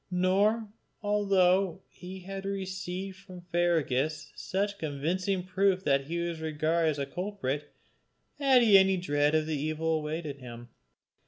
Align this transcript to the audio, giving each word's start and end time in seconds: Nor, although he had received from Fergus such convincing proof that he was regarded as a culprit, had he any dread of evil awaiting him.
Nor, 0.09 0.67
although 1.03 1.83
he 1.87 2.21
had 2.21 2.43
received 2.43 3.17
from 3.17 3.41
Fergus 3.51 4.31
such 4.35 4.79
convincing 4.79 5.43
proof 5.43 5.83
that 5.83 6.05
he 6.07 6.17
was 6.17 6.39
regarded 6.41 6.89
as 6.89 6.97
a 6.97 7.05
culprit, 7.05 7.71
had 8.39 8.63
he 8.63 8.79
any 8.79 8.97
dread 8.97 9.35
of 9.35 9.47
evil 9.47 9.99
awaiting 9.99 10.39
him. 10.39 10.69